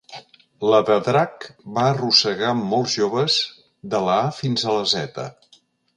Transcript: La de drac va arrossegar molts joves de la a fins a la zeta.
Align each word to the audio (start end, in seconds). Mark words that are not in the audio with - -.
La 0.73 0.77
de 0.85 0.95
drac 1.07 1.45
va 1.75 1.83
arrossegar 1.89 2.55
molts 2.61 2.95
joves 3.03 3.39
de 3.93 4.01
la 4.09 4.17
a 4.27 4.35
fins 4.43 4.65
a 4.73 4.79
la 4.79 4.93
zeta. 4.95 5.29